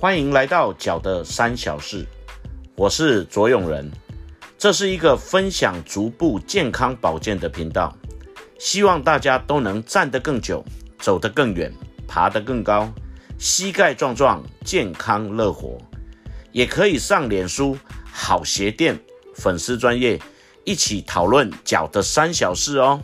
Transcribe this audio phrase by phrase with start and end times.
[0.00, 2.06] 欢迎来到脚的三小事，
[2.76, 3.90] 我是卓永仁。
[4.56, 7.92] 这是一个分享足部健康保健的频道，
[8.60, 10.64] 希望大家都能站得更久，
[11.00, 11.72] 走得更远，
[12.06, 12.88] 爬得更高，
[13.40, 15.76] 膝盖壮壮，健康乐活。
[16.52, 17.76] 也可以上脸书
[18.12, 18.96] 好鞋店
[19.34, 20.16] 粉丝专业，
[20.62, 23.00] 一起讨论脚的三小事哦。